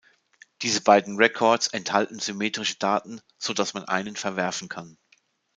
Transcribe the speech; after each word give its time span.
Diese 0.63 0.81
beiden 0.81 1.17
Records 1.17 1.67
enthalten 1.67 2.17
symmetrische 2.17 2.79
Daten, 2.79 3.21
so 3.37 3.53
dass 3.53 3.75
man 3.75 3.85
einen 3.85 4.15
verwerfen 4.15 4.67
kann. 4.67 4.97